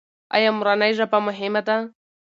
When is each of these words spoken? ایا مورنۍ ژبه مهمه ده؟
ایا 0.35 0.49
مورنۍ 0.57 0.91
ژبه 0.97 1.17
مهمه 1.27 1.61
ده؟ 1.67 1.77